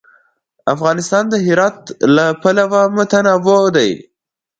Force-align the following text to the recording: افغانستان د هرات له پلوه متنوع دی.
افغانستان 0.73 1.23
د 1.29 1.33
هرات 1.45 1.77
له 2.15 2.25
پلوه 2.41 2.81
متنوع 2.97 3.61
دی. 3.75 3.91